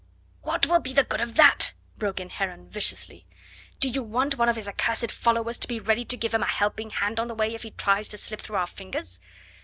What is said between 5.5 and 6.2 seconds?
to be ready to